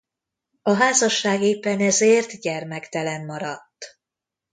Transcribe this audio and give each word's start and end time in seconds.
A 0.61 0.71
házasság 0.73 1.41
éppen 1.41 1.79
ezért 1.79 2.39
gyermektelen 2.41 3.25
maradt. 3.25 3.99